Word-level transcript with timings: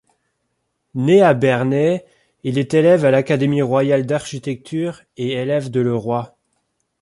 Né 0.95 1.21
à 1.21 1.35
Bernay, 1.35 2.03
il 2.41 2.57
est 2.57 2.73
élève 2.73 3.05
à 3.05 3.11
l'Académie 3.11 3.61
royale 3.61 4.07
d'architecture 4.07 5.03
et 5.15 5.33
élève 5.33 5.69
de 5.69 5.79
Leroy. 5.79 6.35